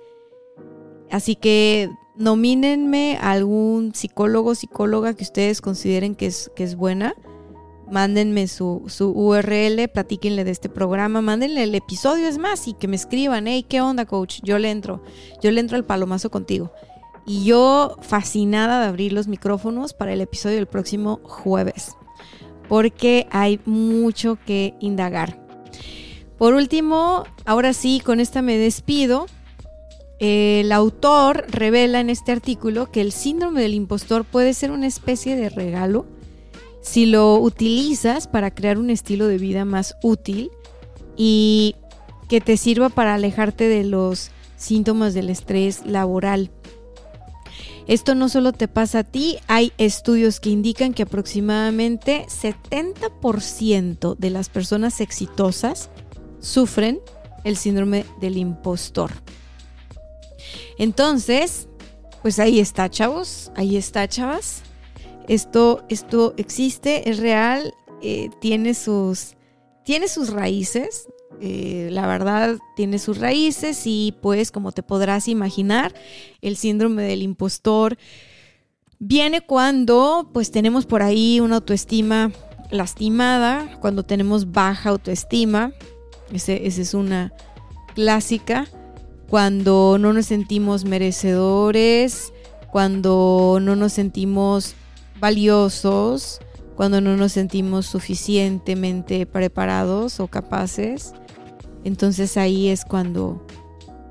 Así 1.12 1.36
que 1.36 1.90
nomínenme 2.18 3.18
a 3.22 3.32
algún 3.32 3.94
psicólogo, 3.94 4.56
psicóloga 4.56 5.14
que 5.14 5.24
ustedes 5.24 5.62
consideren 5.62 6.16
que 6.16 6.26
es, 6.26 6.52
que 6.56 6.64
es 6.64 6.76
buena. 6.76 7.14
Mándenme 7.92 8.48
su, 8.48 8.84
su 8.88 9.12
URL, 9.12 9.88
platíquenle 9.92 10.44
de 10.44 10.52
este 10.52 10.70
programa, 10.70 11.22
mándenle 11.22 11.64
el 11.64 11.74
episodio, 11.74 12.28
es 12.28 12.38
más, 12.38 12.68
y 12.68 12.74
que 12.74 12.88
me 12.88 12.96
escriban, 12.96 13.48
hey, 13.48 13.66
¿qué 13.68 13.82
onda, 13.82 14.06
coach? 14.06 14.42
Yo 14.44 14.60
le 14.60 14.70
entro, 14.70 15.02
yo 15.42 15.50
le 15.50 15.60
entro 15.60 15.76
al 15.76 15.86
palomazo 15.86 16.30
contigo. 16.30 16.72
Y 17.26 17.46
yo 17.46 17.98
fascinada 18.02 18.80
de 18.80 18.88
abrir 18.88 19.14
los 19.14 19.28
micrófonos 19.28 19.94
para 19.94 20.14
el 20.14 20.22
episodio 20.22 20.58
del 20.58 20.68
próximo 20.68 21.20
jueves 21.24 21.96
porque 22.70 23.28
hay 23.32 23.60
mucho 23.66 24.38
que 24.46 24.76
indagar. 24.80 25.38
Por 26.38 26.54
último, 26.54 27.26
ahora 27.44 27.74
sí, 27.74 28.02
con 28.04 28.22
esta 28.22 28.42
me 28.42 28.58
despido. 28.58 29.26
El 30.20 30.72
autor 30.72 31.46
revela 31.50 32.00
en 32.00 32.10
este 32.10 32.32
artículo 32.32 32.92
que 32.92 33.02
el 33.02 33.12
síndrome 33.12 33.62
del 33.62 33.74
impostor 33.74 34.24
puede 34.24 34.54
ser 34.54 34.72
una 34.72 34.88
especie 34.88 35.36
de 35.36 35.50
regalo 35.50 36.06
si 36.82 37.06
lo 37.06 37.36
utilizas 37.36 38.28
para 38.28 38.52
crear 38.52 38.78
un 38.78 38.90
estilo 38.90 39.28
de 39.28 39.38
vida 39.38 39.66
más 39.66 39.96
útil 40.02 40.50
y 41.18 41.76
que 42.30 42.40
te 42.40 42.56
sirva 42.56 42.90
para 42.90 43.16
alejarte 43.16 43.68
de 43.68 43.84
los 43.84 44.32
síntomas 44.56 45.14
del 45.14 45.30
estrés 45.30 45.86
laboral. 45.86 46.52
Esto 47.90 48.14
no 48.14 48.30
solo 48.30 48.54
te 48.54 48.68
pasa 48.68 49.00
a 49.00 49.04
ti, 49.04 49.40
hay 49.48 49.74
estudios 49.80 50.40
que 50.40 50.52
indican 50.52 50.94
que 50.94 51.02
aproximadamente 51.02 52.28
70% 52.28 54.16
de 54.16 54.30
las 54.30 54.48
personas 54.48 55.02
exitosas 55.02 55.90
sufren 56.40 57.00
el 57.44 57.58
síndrome 57.58 58.06
del 58.22 58.38
impostor. 58.38 59.10
Entonces, 60.78 61.68
pues 62.22 62.38
ahí 62.38 62.60
está, 62.60 62.92
chavos, 62.92 63.52
ahí 63.56 63.76
está, 63.76 64.08
chavas. 64.08 64.62
Esto, 65.28 65.84
esto 65.90 66.36
existe, 66.38 67.10
es 67.10 67.18
real, 67.18 67.74
eh, 68.04 68.30
tiene, 68.40 68.76
sus, 68.76 69.36
tiene 69.90 70.08
sus 70.08 70.30
raíces, 70.30 71.08
eh, 71.42 71.90
la 71.92 72.06
verdad 72.06 72.60
tiene 72.76 73.00
sus 73.00 73.18
raíces 73.18 73.82
y 73.86 74.14
pues 74.22 74.52
como 74.52 74.72
te 74.72 74.84
podrás 74.84 75.28
imaginar, 75.28 75.96
el 76.42 76.58
síndrome 76.58 77.02
del 77.02 77.24
impostor 77.24 77.98
viene 79.00 79.42
cuando 79.42 80.30
pues 80.32 80.52
tenemos 80.52 80.86
por 80.86 81.02
ahí 81.02 81.40
una 81.40 81.56
autoestima 81.56 82.32
lastimada, 82.70 83.80
cuando 83.82 84.04
tenemos 84.04 84.52
baja 84.52 84.92
autoestima, 84.92 85.74
esa 86.32 86.54
es 86.54 86.94
una 86.94 87.34
clásica, 87.96 88.68
cuando 89.28 89.98
no 90.00 90.14
nos 90.14 90.28
sentimos 90.28 90.86
merecedores, 90.86 92.32
cuando 92.72 93.58
no 93.60 93.76
nos 93.76 93.94
sentimos 93.94 94.76
valiosos, 95.20 96.42
cuando 96.80 97.02
no 97.02 97.18
nos 97.18 97.34
sentimos 97.34 97.88
suficientemente 97.88 99.26
preparados 99.26 100.22
o 100.22 100.28
capaces, 100.28 101.12
Entonces 101.84 102.38
ahí 102.38 102.70
es 102.70 102.86
cuando, 102.86 103.46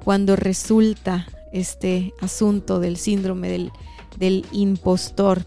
cuando 0.05 0.37
resulta 0.37 1.27
este 1.51 2.13
asunto 2.21 2.79
del 2.79 2.99
síndrome 2.99 3.49
del, 3.49 3.73
del 4.19 4.45
impostor. 4.53 5.47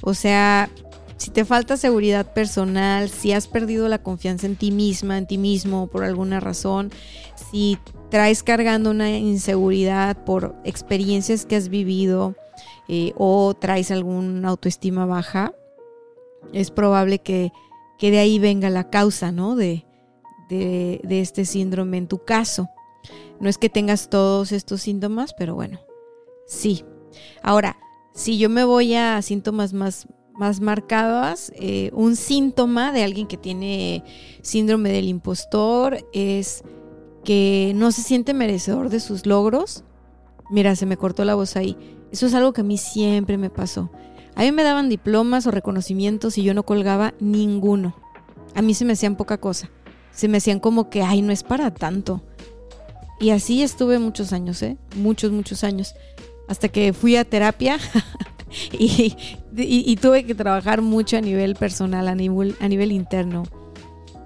O 0.00 0.14
sea, 0.14 0.70
si 1.18 1.30
te 1.30 1.44
falta 1.44 1.76
seguridad 1.76 2.32
personal, 2.32 3.10
si 3.10 3.32
has 3.32 3.46
perdido 3.46 3.86
la 3.88 4.02
confianza 4.02 4.46
en 4.46 4.56
ti 4.56 4.70
misma, 4.70 5.18
en 5.18 5.26
ti 5.26 5.36
mismo 5.36 5.88
por 5.88 6.02
alguna 6.02 6.40
razón, 6.40 6.92
si 7.50 7.76
traes 8.10 8.42
cargando 8.42 8.90
una 8.90 9.10
inseguridad 9.10 10.24
por 10.24 10.56
experiencias 10.64 11.44
que 11.44 11.56
has 11.56 11.68
vivido 11.68 12.34
eh, 12.88 13.12
o 13.18 13.52
traes 13.52 13.90
alguna 13.90 14.48
autoestima 14.48 15.04
baja, 15.04 15.52
es 16.52 16.70
probable 16.70 17.18
que, 17.20 17.52
que, 17.98 18.10
de 18.10 18.18
ahí 18.18 18.38
venga 18.38 18.70
la 18.70 18.90
causa, 18.90 19.32
¿no? 19.32 19.56
De, 19.56 19.86
de, 20.48 21.00
de 21.04 21.20
este 21.20 21.44
síndrome 21.44 21.98
en 21.98 22.08
tu 22.08 22.24
caso. 22.24 22.68
No 23.40 23.48
es 23.48 23.58
que 23.58 23.68
tengas 23.68 24.08
todos 24.08 24.52
estos 24.52 24.82
síntomas, 24.82 25.34
pero 25.34 25.54
bueno, 25.54 25.80
sí. 26.46 26.84
Ahora, 27.42 27.76
si 28.14 28.38
yo 28.38 28.48
me 28.48 28.64
voy 28.64 28.94
a 28.94 29.20
síntomas 29.22 29.72
más, 29.72 30.06
más 30.34 30.60
marcadas, 30.60 31.52
eh, 31.56 31.90
un 31.92 32.16
síntoma 32.16 32.92
de 32.92 33.02
alguien 33.02 33.26
que 33.26 33.36
tiene 33.36 34.04
síndrome 34.42 34.90
del 34.90 35.08
impostor 35.08 36.06
es 36.12 36.62
que 37.24 37.72
no 37.74 37.92
se 37.92 38.02
siente 38.02 38.34
merecedor 38.34 38.90
de 38.90 39.00
sus 39.00 39.26
logros. 39.26 39.84
Mira, 40.50 40.76
se 40.76 40.86
me 40.86 40.96
cortó 40.96 41.24
la 41.24 41.34
voz 41.34 41.56
ahí. 41.56 41.76
Eso 42.10 42.26
es 42.26 42.34
algo 42.34 42.52
que 42.52 42.60
a 42.60 42.64
mí 42.64 42.76
siempre 42.76 43.38
me 43.38 43.50
pasó. 43.50 43.90
A 44.34 44.42
mí 44.42 44.52
me 44.52 44.62
daban 44.62 44.88
diplomas 44.88 45.46
o 45.46 45.50
reconocimientos 45.50 46.38
y 46.38 46.42
yo 46.42 46.54
no 46.54 46.62
colgaba 46.62 47.14
ninguno. 47.20 47.94
A 48.54 48.62
mí 48.62 48.74
se 48.74 48.84
me 48.84 48.94
hacían 48.94 49.16
poca 49.16 49.38
cosa. 49.38 49.70
Se 50.10 50.28
me 50.28 50.38
hacían 50.38 50.60
como 50.60 50.90
que, 50.90 51.02
ay, 51.02 51.22
no 51.22 51.32
es 51.32 51.42
para 51.42 51.72
tanto. 51.72 52.22
Y 53.20 53.30
así 53.30 53.62
estuve 53.62 53.98
muchos 53.98 54.32
años, 54.32 54.62
¿eh? 54.62 54.76
Muchos, 54.96 55.32
muchos 55.32 55.64
años 55.64 55.94
hasta 56.48 56.68
que 56.68 56.92
fui 56.92 57.16
a 57.16 57.24
terapia 57.24 57.78
y, 58.72 59.96
tuve 59.96 60.24
que 60.24 60.34
trabajar 60.34 60.82
mucho 60.82 61.16
a 61.16 61.20
nivel 61.20 61.54
personal, 61.54 62.08
a 62.08 62.14
nivel, 62.14 62.56
a 62.60 62.68
nivel 62.68 62.92
interno. 62.92 63.44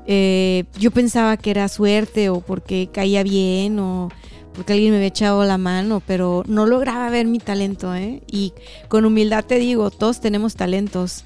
Eh, 0.07 0.65
yo 0.79 0.91
pensaba 0.91 1.37
que 1.37 1.51
era 1.51 1.69
suerte 1.69 2.29
o 2.31 2.41
porque 2.41 2.89
caía 2.93 3.23
bien 3.23 3.79
o 3.79 4.09
porque 4.57 4.73
alguien 4.73 4.91
me 4.91 4.97
había 4.97 5.09
echado 5.09 5.45
la 5.45 5.59
mano, 5.59 6.03
pero 6.07 6.43
no 6.47 6.67
lograba 6.67 7.11
ver 7.11 7.27
mi 7.27 7.39
talento. 7.39 7.95
¿eh? 7.95 8.23
Y 8.27 8.55
con 8.89 9.05
humildad 9.05 9.45
te 9.45 9.59
digo, 9.59 9.91
todos 9.91 10.21
tenemos 10.21 10.57
talentos. 10.57 11.25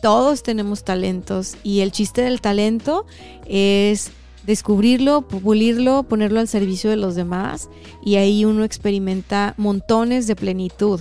Todos 0.00 0.42
tenemos 0.42 0.84
talentos. 0.84 1.56
Y 1.64 1.80
el 1.80 1.90
chiste 1.90 2.22
del 2.22 2.40
talento 2.40 3.06
es 3.46 4.12
descubrirlo, 4.46 5.22
pulirlo, 5.22 6.04
ponerlo 6.04 6.40
al 6.40 6.48
servicio 6.48 6.88
de 6.90 6.96
los 6.96 7.14
demás 7.14 7.68
y 8.02 8.16
ahí 8.16 8.44
uno 8.44 8.64
experimenta 8.64 9.54
montones 9.58 10.26
de 10.26 10.36
plenitud. 10.36 11.00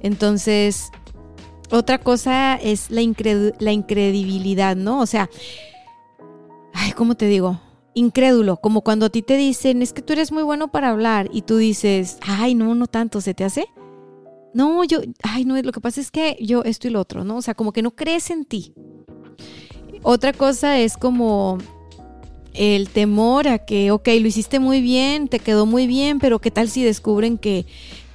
Entonces, 0.00 0.90
otra 1.70 1.98
cosa 1.98 2.54
es 2.54 2.90
la, 2.90 3.02
la 3.58 3.72
incredibilidad, 3.72 4.76
¿no? 4.76 5.00
O 5.00 5.06
sea, 5.06 5.28
ay, 6.72 6.92
¿cómo 6.92 7.14
te 7.16 7.26
digo? 7.26 7.60
Incrédulo, 7.98 8.58
como 8.58 8.82
cuando 8.82 9.06
a 9.06 9.10
ti 9.10 9.22
te 9.22 9.36
dicen, 9.36 9.82
es 9.82 9.92
que 9.92 10.02
tú 10.02 10.12
eres 10.12 10.30
muy 10.30 10.44
bueno 10.44 10.68
para 10.68 10.90
hablar 10.90 11.28
y 11.32 11.42
tú 11.42 11.56
dices, 11.56 12.18
ay, 12.20 12.54
no, 12.54 12.76
no 12.76 12.86
tanto, 12.86 13.20
¿se 13.20 13.34
te 13.34 13.42
hace? 13.42 13.66
No, 14.54 14.84
yo, 14.84 15.00
ay, 15.24 15.44
no, 15.44 15.60
lo 15.60 15.72
que 15.72 15.80
pasa 15.80 16.00
es 16.00 16.12
que 16.12 16.36
yo 16.40 16.62
esto 16.62 16.86
y 16.86 16.92
lo 16.92 17.00
otro, 17.00 17.24
¿no? 17.24 17.38
O 17.38 17.42
sea, 17.42 17.54
como 17.54 17.72
que 17.72 17.82
no 17.82 17.90
crees 17.90 18.30
en 18.30 18.44
ti. 18.44 18.72
Otra 20.04 20.32
cosa 20.32 20.78
es 20.78 20.96
como 20.96 21.58
el 22.54 22.88
temor 22.88 23.48
a 23.48 23.58
que, 23.58 23.90
ok, 23.90 24.06
lo 24.20 24.28
hiciste 24.28 24.60
muy 24.60 24.80
bien, 24.80 25.26
te 25.26 25.40
quedó 25.40 25.66
muy 25.66 25.88
bien, 25.88 26.20
pero 26.20 26.38
¿qué 26.38 26.52
tal 26.52 26.68
si 26.68 26.84
descubren 26.84 27.36
que, 27.36 27.66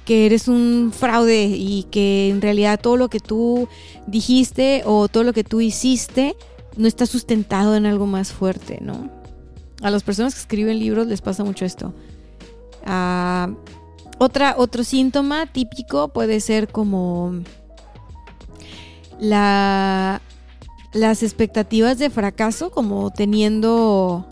que 0.06 0.24
eres 0.24 0.48
un 0.48 0.92
fraude 0.96 1.44
y 1.44 1.82
que 1.90 2.30
en 2.30 2.40
realidad 2.40 2.80
todo 2.80 2.96
lo 2.96 3.10
que 3.10 3.20
tú 3.20 3.68
dijiste 4.06 4.80
o 4.86 5.08
todo 5.08 5.24
lo 5.24 5.34
que 5.34 5.44
tú 5.44 5.60
hiciste 5.60 6.36
no 6.78 6.88
está 6.88 7.04
sustentado 7.04 7.76
en 7.76 7.84
algo 7.84 8.06
más 8.06 8.32
fuerte, 8.32 8.78
¿no? 8.80 9.23
A 9.84 9.90
las 9.90 10.02
personas 10.02 10.32
que 10.34 10.40
escriben 10.40 10.78
libros 10.78 11.06
les 11.06 11.20
pasa 11.20 11.44
mucho 11.44 11.66
esto. 11.66 11.92
Ah, 12.86 13.50
otra, 14.16 14.54
otro 14.56 14.82
síntoma 14.82 15.44
típico 15.44 16.08
puede 16.08 16.40
ser 16.40 16.68
como 16.68 17.34
la, 19.20 20.22
las 20.94 21.22
expectativas 21.22 21.98
de 21.98 22.08
fracaso, 22.08 22.70
como 22.70 23.12
teniendo 23.12 24.26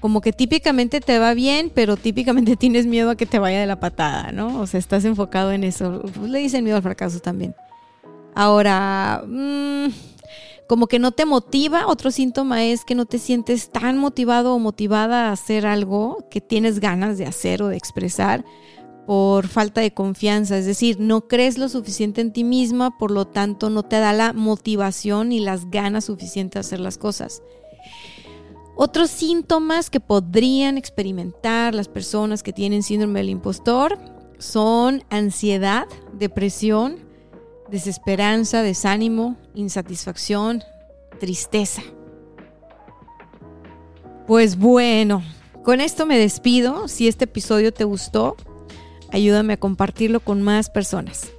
como 0.00 0.22
que 0.22 0.32
típicamente 0.32 1.02
te 1.02 1.18
va 1.18 1.34
bien, 1.34 1.70
pero 1.74 1.98
típicamente 1.98 2.56
tienes 2.58 2.86
miedo 2.86 3.10
a 3.10 3.16
que 3.16 3.26
te 3.26 3.38
vaya 3.38 3.60
de 3.60 3.66
la 3.66 3.78
patada, 3.78 4.32
¿no? 4.32 4.58
O 4.58 4.66
sea, 4.66 4.80
estás 4.80 5.04
enfocado 5.04 5.52
en 5.52 5.64
eso. 5.64 6.00
Pues 6.00 6.30
le 6.30 6.38
dicen 6.38 6.64
miedo 6.64 6.78
al 6.78 6.82
fracaso 6.82 7.20
también. 7.20 7.54
Ahora, 8.34 9.22
mm, 9.26 9.88
como 10.68 10.86
que 10.86 10.98
no 10.98 11.12
te 11.12 11.26
motiva, 11.26 11.86
otro 11.86 12.10
síntoma 12.10 12.64
es 12.64 12.84
que 12.84 12.94
no 12.94 13.06
te 13.06 13.18
sientes 13.18 13.70
tan 13.70 13.98
motivado 13.98 14.54
o 14.54 14.58
motivada 14.58 15.28
a 15.28 15.32
hacer 15.32 15.66
algo 15.66 16.26
que 16.30 16.40
tienes 16.40 16.80
ganas 16.80 17.18
de 17.18 17.26
hacer 17.26 17.62
o 17.62 17.68
de 17.68 17.76
expresar 17.76 18.44
por 19.06 19.48
falta 19.48 19.82
de 19.82 19.92
confianza, 19.92 20.56
es 20.56 20.64
decir, 20.64 20.98
no 20.98 21.28
crees 21.28 21.58
lo 21.58 21.68
suficiente 21.68 22.22
en 22.22 22.32
ti 22.32 22.42
misma, 22.42 22.96
por 22.96 23.10
lo 23.10 23.26
tanto 23.26 23.68
no 23.68 23.82
te 23.82 23.98
da 23.98 24.14
la 24.14 24.32
motivación 24.32 25.30
y 25.32 25.40
las 25.40 25.70
ganas 25.70 26.06
suficientes 26.06 26.54
de 26.54 26.60
hacer 26.60 26.80
las 26.80 26.96
cosas. 26.96 27.42
Otros 28.76 29.10
síntomas 29.10 29.90
que 29.90 30.00
podrían 30.00 30.78
experimentar 30.78 31.74
las 31.74 31.88
personas 31.88 32.42
que 32.42 32.52
tienen 32.52 32.82
síndrome 32.82 33.20
del 33.20 33.28
impostor 33.28 33.98
son 34.38 35.04
ansiedad, 35.10 35.86
depresión, 36.12 36.96
desesperanza, 37.74 38.62
desánimo, 38.62 39.36
insatisfacción, 39.56 40.62
tristeza. 41.18 41.82
Pues 44.28 44.56
bueno, 44.56 45.24
con 45.64 45.80
esto 45.80 46.06
me 46.06 46.16
despido. 46.16 46.86
Si 46.86 47.08
este 47.08 47.24
episodio 47.24 47.74
te 47.74 47.82
gustó, 47.82 48.36
ayúdame 49.10 49.54
a 49.54 49.56
compartirlo 49.56 50.20
con 50.20 50.40
más 50.40 50.70
personas. 50.70 51.32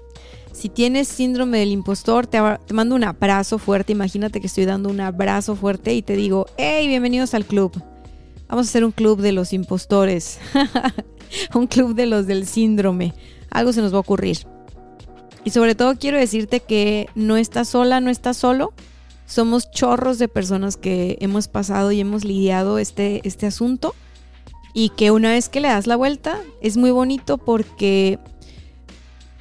Si 0.52 0.68
tienes 0.68 1.08
síndrome 1.08 1.60
del 1.60 1.72
impostor, 1.72 2.28
te, 2.28 2.42
mando 2.74 2.96
un 2.96 3.06
abrazo 3.06 3.58
fuerte. 3.58 3.94
Imagínate 3.94 4.42
que 4.42 4.48
estoy 4.48 4.66
dando 4.66 4.90
un 4.90 5.00
abrazo 5.00 5.56
fuerte 5.56 5.94
y 5.94 6.02
te 6.02 6.18
digo, 6.18 6.48
hey, 6.58 6.86
bienvenidos 6.90 7.34
al 7.34 7.46
club. 7.46 7.82
Vamos 8.50 8.68
a 8.68 8.70
hacer 8.70 8.84
un 8.84 8.92
club 8.92 9.22
de 9.22 9.32
los 9.32 9.54
impostores. 9.54 10.40
un 11.56 11.68
club 11.68 11.96
de 11.96 12.08
los 12.08 12.28
del 12.28 12.46
síndrome. 12.46 13.14
Algo 13.52 13.72
se 13.72 13.80
nos 13.80 13.94
va 13.94 13.98
a 13.98 14.02
ocurrir. 14.02 14.40
Y 15.46 15.52
sobre 15.52 15.76
todo 15.76 15.96
quiero 15.98 16.18
decirte 16.18 16.60
que 16.60 17.08
no 17.14 17.38
estás 17.38 17.70
sola, 17.70 18.02
no 18.02 18.10
estás 18.10 18.36
solo. 18.36 18.74
Somos 19.28 19.70
chorros 19.70 20.18
de 20.18 20.28
personas 20.28 20.76
que 20.76 21.18
hemos 21.22 21.48
pasado 21.48 21.92
y 21.92 22.00
hemos 22.00 22.26
lidiado 22.26 22.80
este, 22.80 23.22
este 23.24 23.46
asunto. 23.46 23.94
Y 24.74 24.90
que 24.90 25.12
una 25.12 25.30
vez 25.30 25.48
que 25.48 25.62
le 25.62 25.68
das 25.68 25.86
la 25.86 25.96
vuelta, 25.96 26.42
es 26.62 26.78
muy 26.78 26.90
bonito 26.90 27.38
porque 27.38 28.20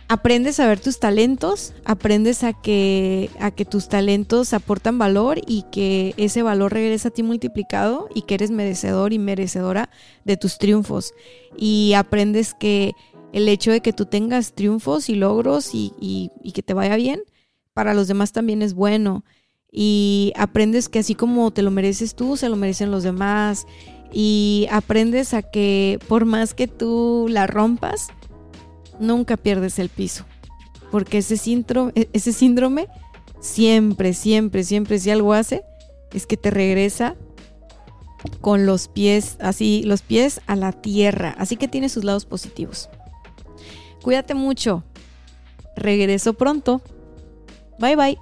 aprendes 0.09 0.61
a 0.61 0.67
ver 0.67 0.79
tus 0.79 1.01
talentos, 1.01 1.73
aprendes 1.87 2.45
a 2.45 2.53
que, 2.53 3.31
a 3.41 3.51
que 3.51 3.65
tus 3.65 3.89
talentos 3.89 4.53
aportan 4.53 4.99
valor 4.99 5.41
y 5.47 5.65
que 5.73 6.15
ese 6.19 6.43
valor 6.43 6.73
regresa 6.75 7.09
a 7.09 7.13
ti 7.13 7.23
multiplicado 7.23 8.09
y 8.15 8.23
que 8.23 8.35
eres 8.35 8.51
merecedor 8.51 9.15
y 9.15 9.19
merecedora 9.19 9.89
de 10.25 10.37
tus 10.37 10.59
triunfos. 10.59 11.15
Y 11.57 11.95
aprendes 11.95 12.53
que 12.53 12.93
el 13.35 13.49
hecho 13.49 13.73
de 13.73 13.81
que 13.81 13.93
tú 13.93 14.07
tengas 14.07 14.53
triunfos 14.53 15.09
y 15.09 15.17
logros 15.17 15.71
y, 15.73 16.31
que 16.55 16.63
te 16.63 16.73
vaya 16.73 16.95
bien, 16.95 17.21
para 17.73 17.93
los 17.93 18.07
demás 18.07 18.31
también 18.31 18.63
es 18.63 18.75
bueno. 18.75 19.25
Y 19.73 20.33
aprendes 20.37 20.89
que 20.89 21.01
así 21.01 21.17
como 21.17 21.51
te 21.51 21.63
lo 21.63 21.73
mereces 21.73 22.15
tú, 22.15 22.37
se 22.37 22.49
lo 22.49 22.55
merecen 22.55 22.93
los 22.93 23.03
demás. 23.03 23.67
Y 24.13 24.69
aprendes 24.71 25.35
a 25.35 25.43
que 25.43 25.99
por 26.07 26.27
más 26.27 26.55
que 26.55 26.69
tú 26.69 27.27
la 27.29 27.49
rompas, 27.49 28.07
nunca 29.01 29.37
pierdes 29.37 29.81
el 29.81 29.89
piso. 29.89 30.25
Porque 30.93 31.19
ese 31.19 31.37
síndrome, 31.37 31.93
ese 32.13 32.33
síndrome 32.33 32.87
siempre, 33.41 34.15
siempre, 34.15 34.63
siempre, 34.63 35.01
si 35.01 35.11
algo 35.11 35.33
hace, 35.33 35.65
es 36.13 36.29
que 36.29 36.37
te 36.37 36.53
regresa 36.53 37.17
con 38.41 38.65
los 38.65 38.87
pies, 38.87 39.39
así, 39.41 39.83
los 39.83 40.03
pies 40.03 40.41
a 40.47 40.55
la 40.55 40.71
tierra. 40.71 41.35
Así 41.37 41.57
que 41.57 41.67
tiene 41.67 41.89
sus 41.89 42.05
lados 42.05 42.27
positivos. 42.27 42.89
Cuídate 44.05 44.35
mucho. 44.35 44.85
Regreso 45.77 46.35
pronto. 46.35 46.83
Bye 47.79 47.97
bye. 47.97 48.19